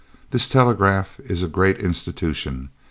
This 0.31 0.49
telegraph 0.49 1.19
is 1.25 1.43
a 1.43 1.47
great 1.47 1.77
institution. 1.77 2.69